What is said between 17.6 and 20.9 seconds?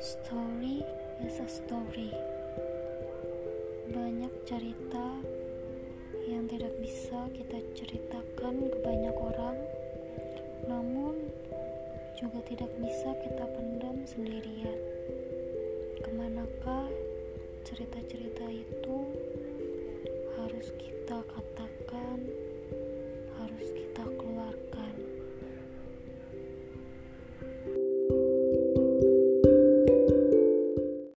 cerita-cerita itu harus